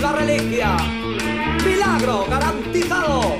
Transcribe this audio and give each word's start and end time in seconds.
La 0.00 0.12
reliquia. 0.12 0.76
Milagro 1.64 2.26
garantizado. 2.28 3.36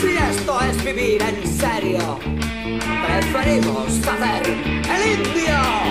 Si 0.00 0.16
esto 0.16 0.60
es 0.60 0.84
vivir 0.84 1.22
en 1.22 1.46
serio, 1.46 2.18
preferimos 3.06 3.88
hacer 4.06 4.42
el 4.94 5.18
indio. 5.18 5.83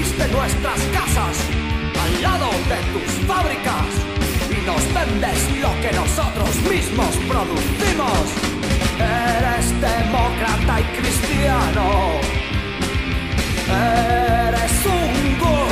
Hiciste 0.00 0.26
nuestras 0.28 0.80
casas 0.94 1.36
al 2.02 2.22
lado 2.22 2.50
de 2.68 2.78
tus 2.92 3.26
fábricas 3.26 3.86
y 4.48 4.66
nos 4.66 4.82
vendes 4.94 5.60
lo 5.60 5.72
que 5.82 5.92
nosotros 5.92 6.54
mismos 6.70 7.16
producimos. 7.28 8.24
Eres 8.98 9.66
demócrata 9.80 10.80
y 10.80 10.84
cristiano. 10.98 11.90
Eres 13.68 14.86
un 14.86 15.38
gusano. 15.38 15.69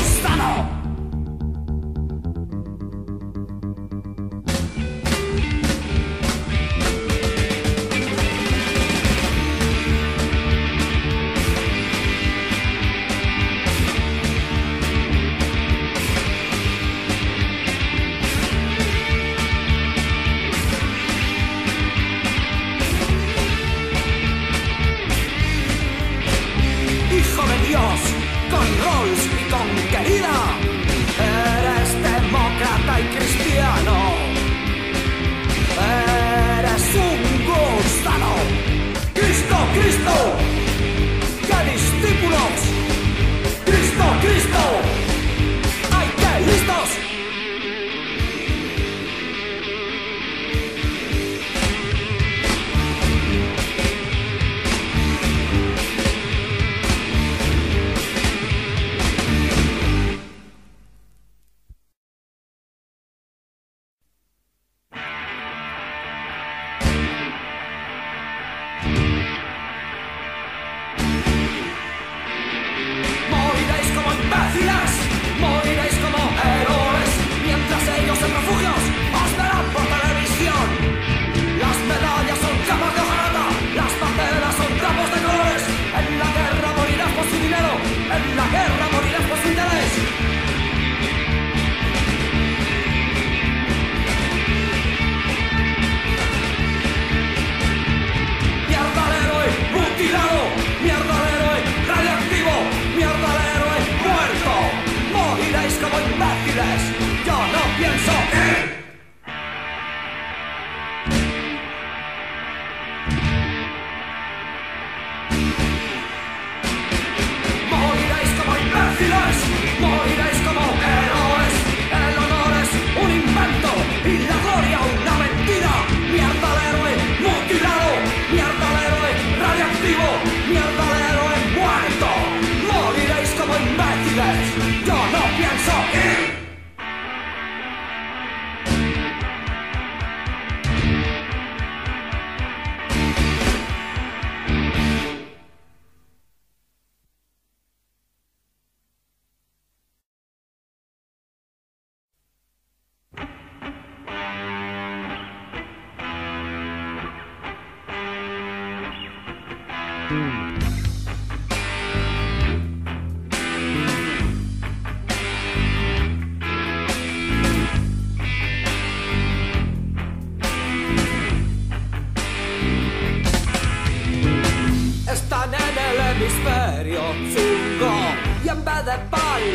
Bye. 115.30 115.77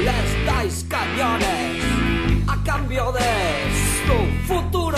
Les 0.06 0.46
dais 0.46 0.86
cañones 0.90 1.84
a 2.48 2.56
cambio 2.64 3.12
de 3.12 3.32
su 4.06 4.18
futuro, 4.48 4.98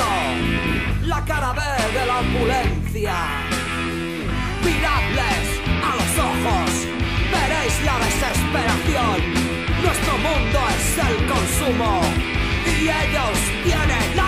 la 1.04 1.24
cara 1.26 1.54
B 1.54 1.62
de 1.98 2.06
la 2.06 2.18
opulencia. 2.26 3.16
Miradles 4.64 5.48
a 5.90 5.92
los 6.00 6.14
ojos, 6.32 6.70
veréis 7.34 7.76
la 7.90 7.96
desesperación. 8.06 9.18
Nuestro 9.84 10.14
mundo 10.28 10.60
es 10.78 10.88
el 11.08 11.16
consumo 11.34 12.02
y 12.66 12.84
ellos 12.84 13.38
tienen 13.64 14.20
hambre. 14.20 14.25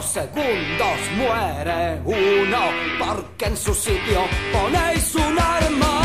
Dos 0.00 0.06
segundos 0.06 0.98
muere 1.18 2.00
uno 2.04 2.60
porque 2.98 3.46
en 3.46 3.56
su 3.56 3.74
sitio 3.74 4.20
ponéis 4.50 5.14
un 5.14 5.38
arma. 5.38 5.99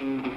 Mm-hmm. 0.00 0.35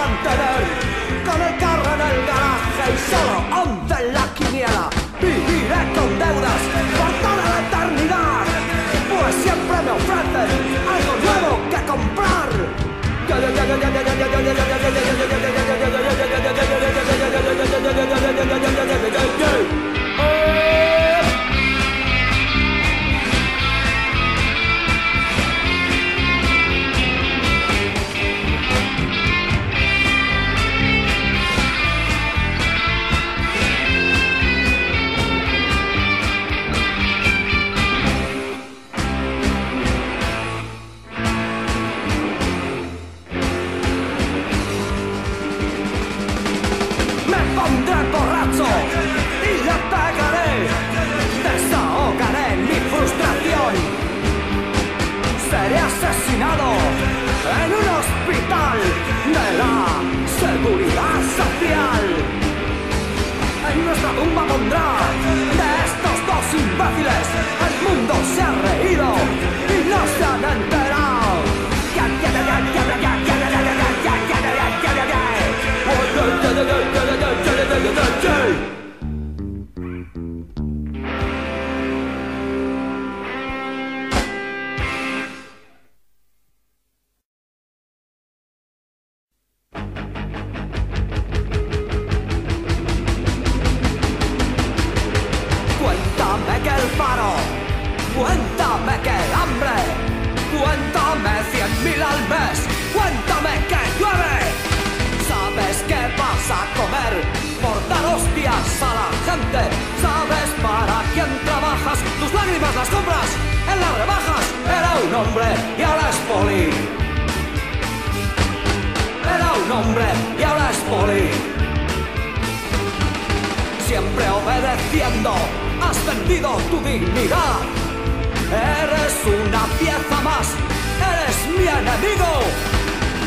mantener 0.00 0.62
con 1.26 1.38
el 1.48 1.54
carro 1.58 1.90
en 1.96 2.02
el 2.10 2.18
garaje 2.28 2.84
y 2.94 2.98
solo 3.10 3.36
once 3.62 3.98
la 4.16 4.24
quiniela. 4.36 4.86
Viviré 5.20 5.82
con 5.96 6.10
deudas 6.22 6.62
por 6.98 7.12
toda 7.24 7.44
la 7.52 7.58
eternidad, 7.66 8.44
pues 9.10 9.34
siempre 9.44 9.76
me 9.86 9.92
ofrecen 9.98 10.50
algo 10.94 11.12
nuevo 11.26 11.52
que 11.72 11.80
comprar. 11.92 12.50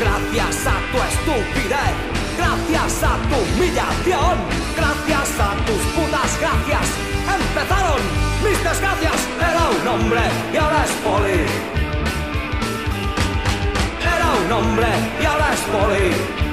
Gracias 0.00 0.66
a 0.66 0.76
tu 0.90 0.98
estupidez, 0.98 1.94
gracias 2.36 3.02
a 3.04 3.16
tu 3.28 3.36
humillación, 3.36 4.36
gracias 4.76 5.30
a 5.38 5.54
tus 5.66 5.82
putas 5.94 6.38
gracias, 6.40 6.86
empezaron 7.40 8.00
mis 8.42 8.58
desgracias. 8.62 9.28
Era 9.38 9.70
un 9.70 9.88
hombre 9.88 10.20
y 10.52 10.56
ahora 10.56 10.84
es 10.84 10.90
poli. 11.04 11.46
Era 14.00 14.28
un 14.44 14.52
hombre 14.52 14.88
y 15.20 15.24
ahora 15.24 15.54
es 15.54 15.60
poli. 15.60 16.43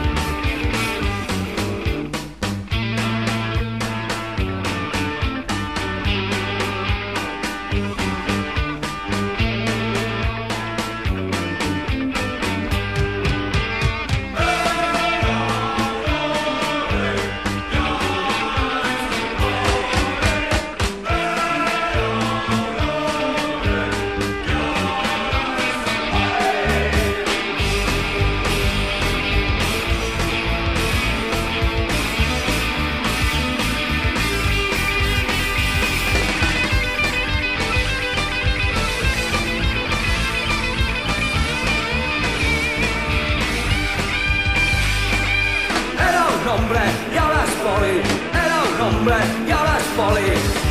Hombre 46.54 46.82
y 47.14 47.18
ahora 47.18 47.46
es 47.46 47.52
poli. 47.64 48.02
Era 48.34 48.64
un 48.64 48.82
hombre 48.82 49.16
y 49.48 49.52
ahora 49.52 49.78
es 49.78 49.86
poli. 49.96 50.71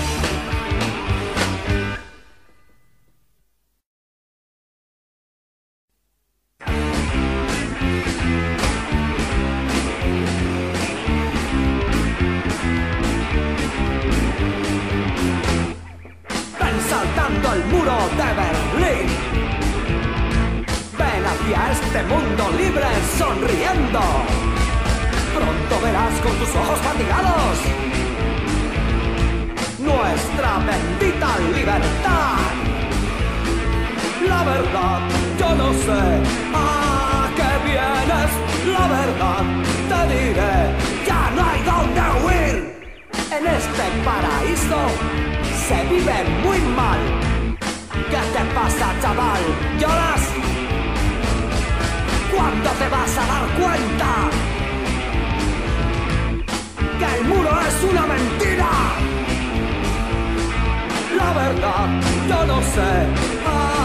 La 61.50 61.56
verdad, 61.56 62.00
yo 62.28 62.46
no 62.46 62.62
sé 62.62 62.80
a 63.44 63.79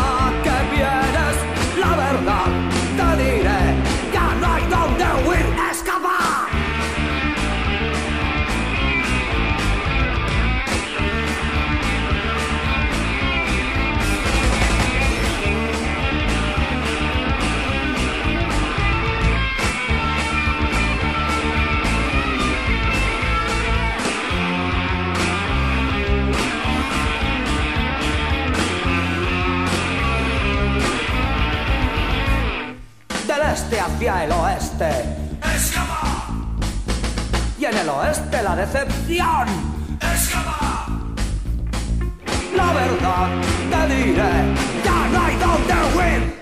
¡Escapa! 34.75 36.27
Y 37.57 37.63
en 37.63 37.77
el 37.77 37.87
oeste 37.87 38.43
la 38.43 38.57
decepción. 38.57 39.47
¡Escapa! 40.01 40.87
La 42.57 42.73
verdad, 42.73 43.27
te 43.71 43.95
diré, 43.95 44.53
ya 44.83 45.07
no 45.13 45.23
hay 45.23 45.35
dónde 45.37 45.73
huir. 45.95 46.34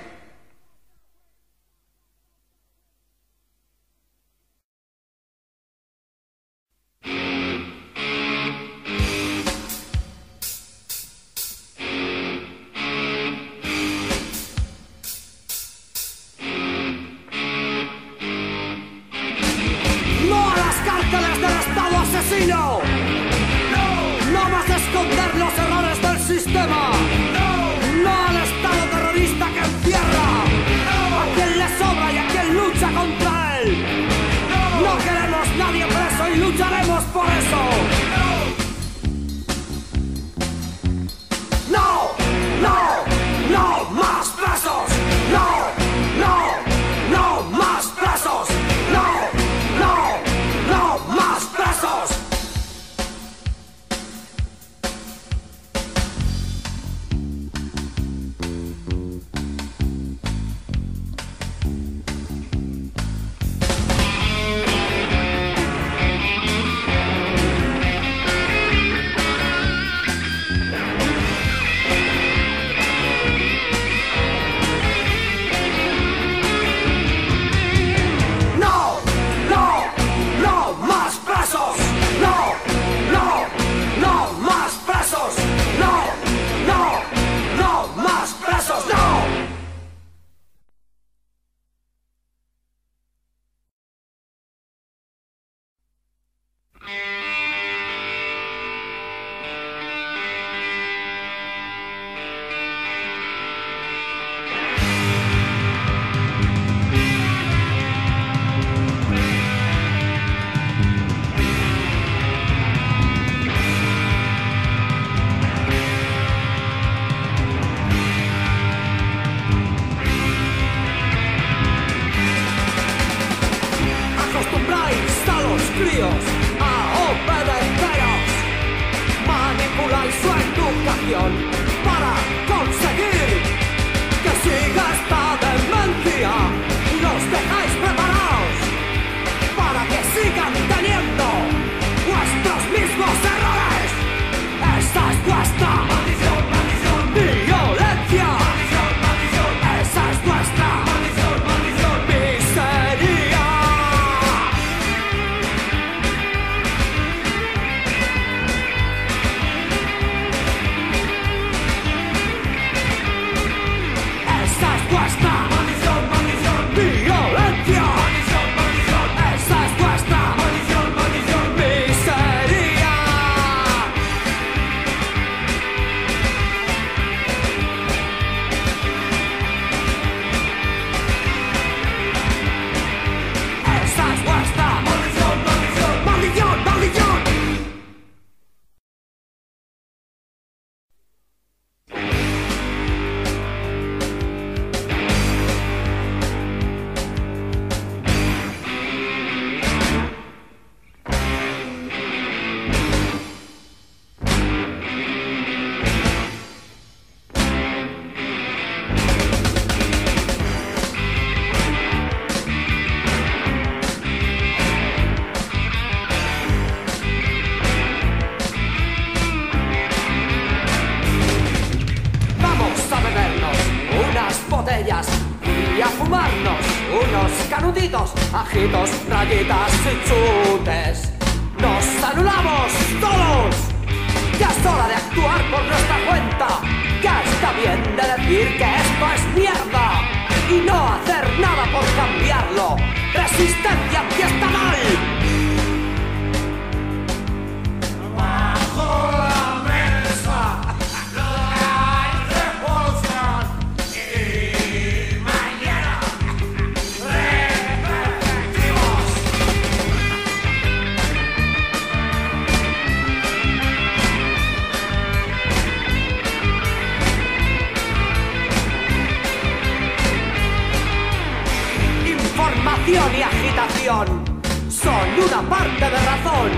parte 275.54 275.86
de 275.96 276.00
razón. 276.12 276.52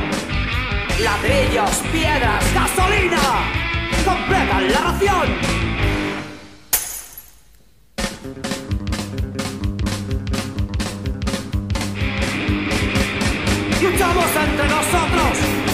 Ladrillos, 1.03 1.75
piedras, 1.91 2.43
gasolina, 2.53 3.23
completan 4.05 4.71
la 4.71 4.79
ración. 4.87 5.27
Luchamos 13.83 14.31
entre 14.47 14.67
nosotros 14.77 15.31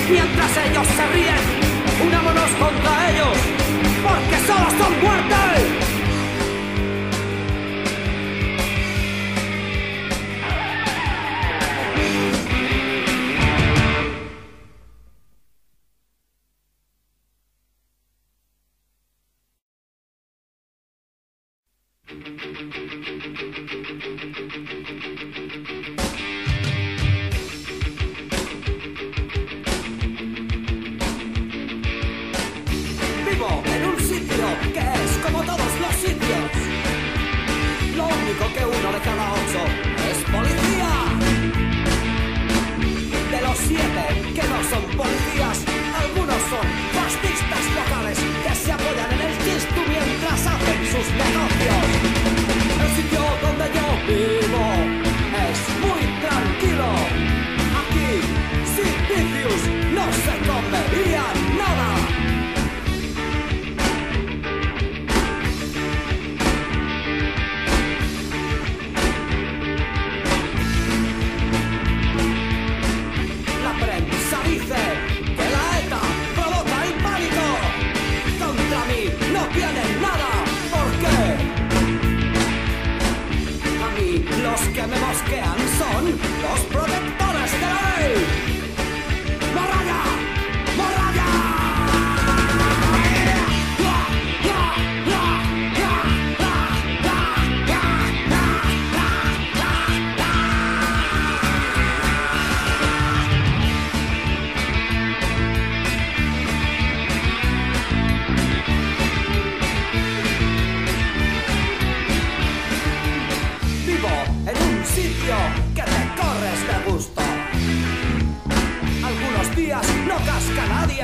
mientras 0.09 0.51
ellos 0.65 0.87
se 0.97 1.10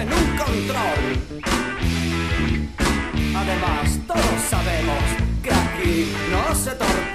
en 0.01 0.13
un 0.13 0.37
control. 0.37 1.41
Además, 3.35 3.99
todos 4.05 4.41
sabemos 4.47 5.03
que 5.41 5.49
aquí 5.51 6.13
no 6.31 6.55
se 6.55 6.71
torna. 6.71 7.06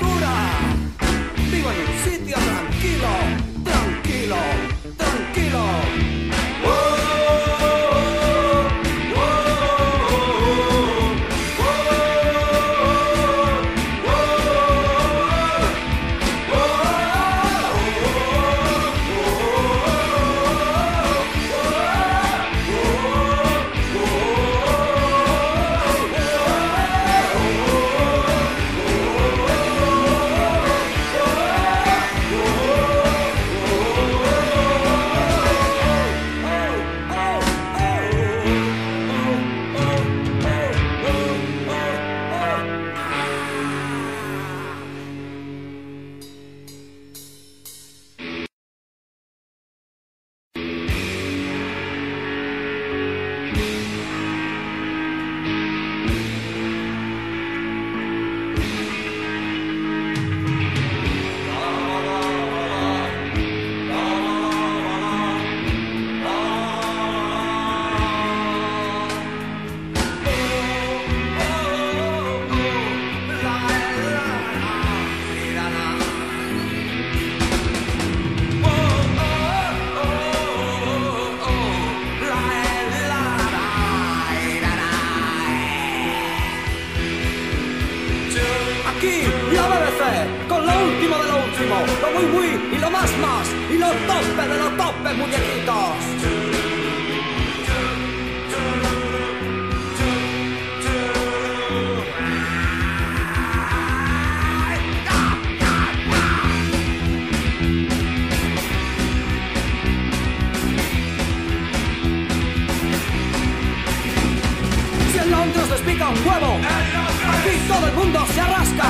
Mundo 117.95 118.27
se 118.35 118.41
arrasca. 118.41 118.89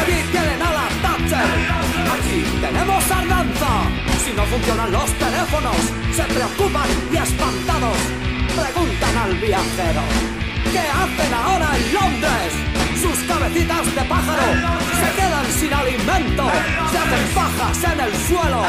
Allí 0.00 0.22
tienen 0.30 0.62
a 0.62 0.70
la 0.72 0.86
Thatcher, 1.02 1.50
aquí 2.14 2.38
tenemos 2.60 3.10
Ardanza. 3.10 3.72
Si 4.24 4.32
no 4.32 4.44
funcionan 4.44 4.92
los 4.92 5.10
teléfonos, 5.14 5.76
se 6.14 6.24
preocupan 6.34 6.88
y 7.12 7.16
espantados 7.16 7.98
preguntan 8.56 9.16
al 9.24 9.34
viajero. 9.36 10.02
¿Qué 10.72 10.78
hacen 10.78 11.34
ahora 11.34 11.68
en 11.76 11.94
Londres? 11.94 12.52
Sus 13.00 13.18
cabecitas 13.26 13.86
de 13.94 14.02
pájaro 14.02 14.48
se 15.00 15.08
quedan 15.16 15.46
sin 15.58 15.72
alimento, 15.72 16.44
se 16.90 16.98
hacen 16.98 17.34
pajas 17.34 17.84
en 17.92 18.00
el 18.00 18.14
suelo, 18.28 18.62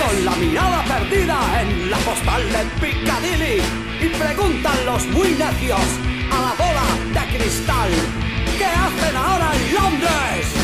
con 0.00 0.24
la 0.24 0.36
mirada 0.36 0.84
perdida 0.84 1.38
en 1.60 1.90
la 1.90 1.96
postal 1.98 2.42
de 2.52 2.62
Piccadilly. 2.80 3.62
Y 4.02 4.08
preguntan 4.08 4.76
los 4.84 5.06
muy 5.06 5.30
necios 5.30 6.13
a 6.30 6.40
la 6.40 6.54
bola 6.54 6.86
de 7.12 7.36
cristal, 7.36 7.90
¿qué 8.58 8.64
hacen 8.64 9.16
ahora 9.16 9.52
en 9.54 9.74
Londres? 9.74 10.63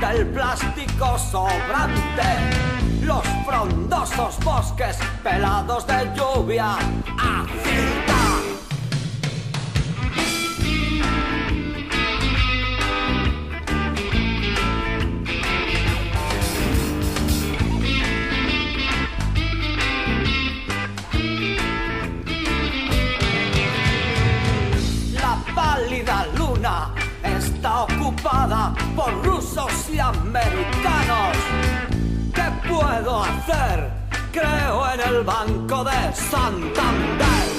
Del 0.00 0.26
plástico 0.28 1.18
sobrante. 1.18 2.22
Los 3.02 3.22
frondosos 3.46 4.38
bosques 4.44 4.98
pelados 5.22 5.86
de 5.86 6.12
lluvia 6.14 6.76
ácida 7.18 8.08
por 28.98 29.24
rusos 29.24 29.90
y 29.92 29.98
americanos. 30.00 31.36
¿Qué 32.34 32.68
puedo 32.68 33.22
hacer? 33.22 33.90
Creo 34.32 34.92
en 34.92 35.00
el 35.00 35.22
Banco 35.22 35.84
de 35.84 36.12
Santander. 36.12 37.57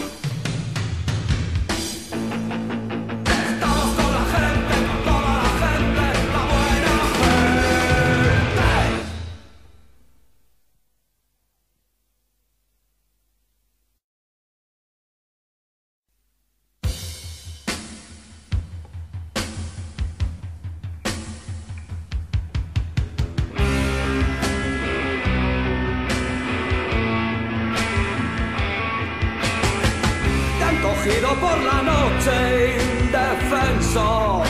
por 31.36 31.58
la 31.64 31.82
noche 31.82 32.78
indefenso. 33.02 34.44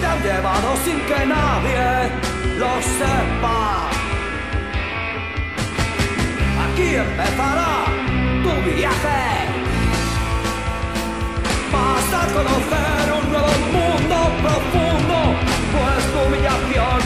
Te 0.00 0.06
han 0.06 0.22
llevado 0.22 0.76
sin 0.84 1.00
que 1.00 1.26
nadie 1.26 2.10
lo 2.58 2.72
sepa. 2.98 3.88
Aquí 6.64 6.88
empezará 6.96 7.74
tu 8.42 8.52
viaje. 8.70 9.24
Vas 11.72 12.08
a 12.20 12.26
conocer 12.36 13.04
un 13.18 13.32
nuevo 13.32 13.54
mundo 13.76 14.16
profundo, 14.42 15.16
pues 15.72 16.00
tu 16.12 16.18
humillación 16.26 17.03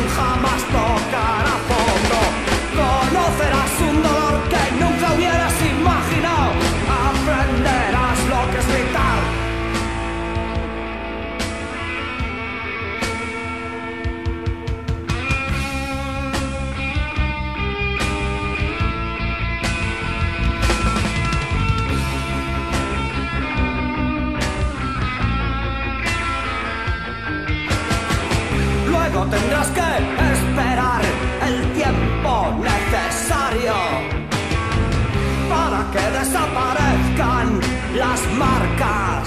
que 29.70 29.88
esperar 30.32 31.02
el 31.46 31.72
tiempo 31.72 32.54
necesario 32.62 33.74
para 35.48 35.80
que 35.92 36.18
desaparezcan 36.18 37.60
las 37.96 38.20
marcas. 38.38 39.17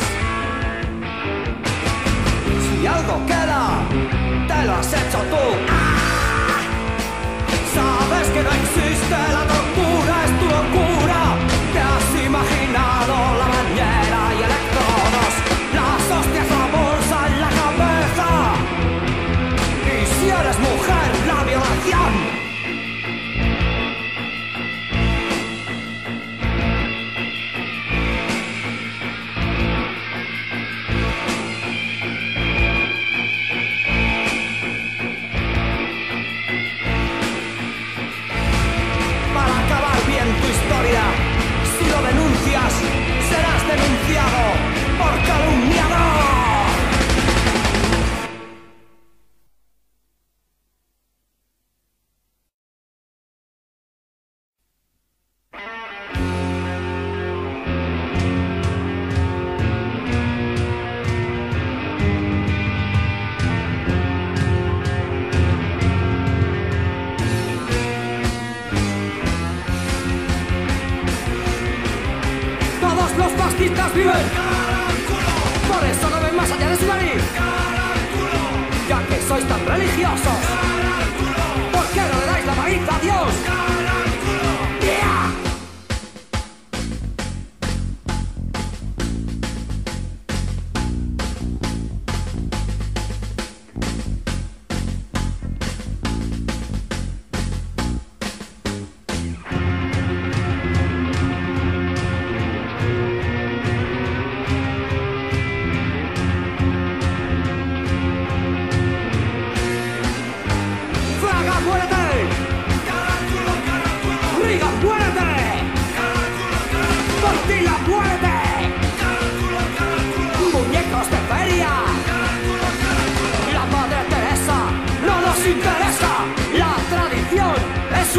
上。 80.17 80.50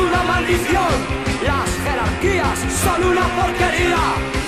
una 0.03 0.23
maldición, 0.25 0.93
las 1.47 1.71
jerarquías 1.85 2.59
son 2.83 3.05
una 3.05 3.23
porquería. 3.37 4.42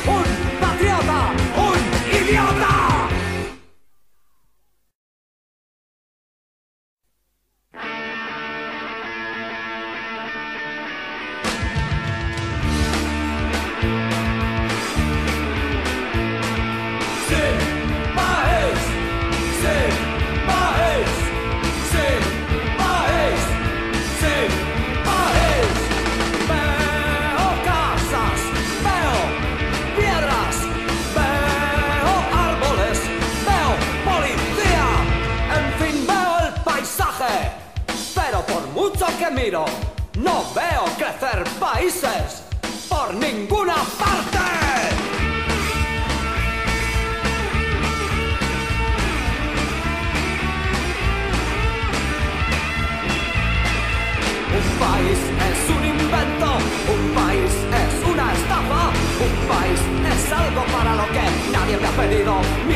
it 62.14 62.28
off 62.28 62.66
me. 62.68 62.73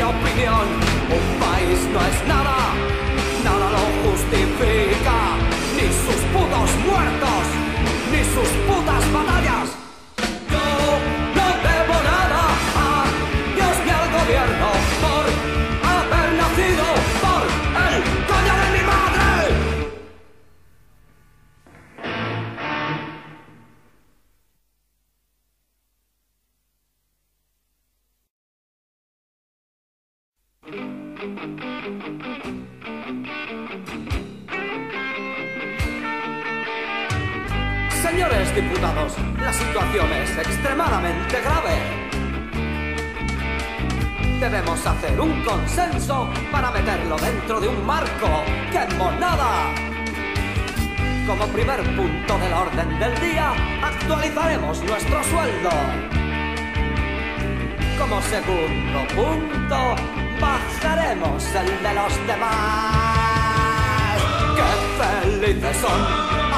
demás. 62.27 64.17
Qué 64.57 64.69
felices 65.01 65.77
son 65.77 66.01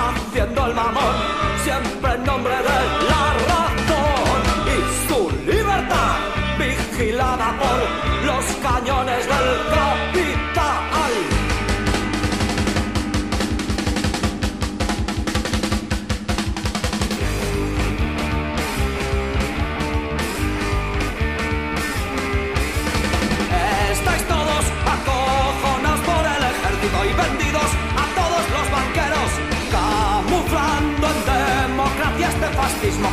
haciendo 0.01 0.65
el 0.67 0.73
mamón, 0.73 1.15
siempre 1.63 2.13
en 2.13 2.23
nombre 2.23 2.55
de 2.55 2.79
la 3.11 3.23
razón 3.51 4.39
y 4.73 4.77
su 5.07 5.19
libertad 5.51 6.17
vigilada 6.57 7.55
por 7.59 8.10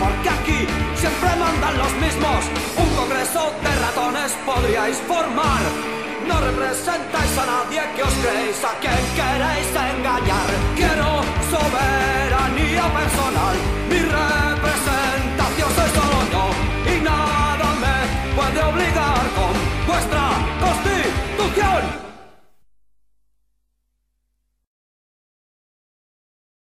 porque 0.08 0.28
aquí 0.28 0.60
siempre 0.96 1.28
mandan 1.36 1.78
los 1.78 1.92
mismos. 2.04 2.40
Un 2.76 2.90
congreso 2.96 3.52
de 3.64 3.72
ratones 3.84 4.32
podríais 4.46 4.98
formar. 5.08 5.62
No 6.28 6.40
representáis 6.40 7.32
a 7.38 7.46
nadie 7.52 7.80
que 7.94 8.02
os 8.02 8.14
creéis, 8.22 8.58
a 8.64 8.72
quien 8.82 9.02
queréis 9.18 9.68
engañar. 9.92 10.48
Quiero 10.76 11.08
soberanía 11.52 12.84
personal 12.98 13.77